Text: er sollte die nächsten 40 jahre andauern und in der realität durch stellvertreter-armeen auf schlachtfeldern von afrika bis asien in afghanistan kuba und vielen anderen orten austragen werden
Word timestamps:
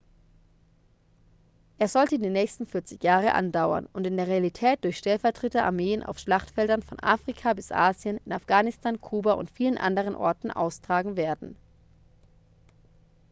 er 1.77 1.87
sollte 1.87 2.17
die 2.17 2.31
nächsten 2.31 2.65
40 2.65 3.03
jahre 3.03 3.33
andauern 3.35 3.87
und 3.93 4.07
in 4.07 4.17
der 4.17 4.25
realität 4.25 4.83
durch 4.83 4.97
stellvertreter-armeen 4.97 6.01
auf 6.01 6.17
schlachtfeldern 6.17 6.81
von 6.81 6.97
afrika 7.01 7.53
bis 7.53 7.71
asien 7.71 8.19
in 8.25 8.31
afghanistan 8.33 8.99
kuba 8.99 9.33
und 9.33 9.51
vielen 9.51 9.77
anderen 9.77 10.15
orten 10.15 10.49
austragen 10.49 11.17
werden 11.17 11.55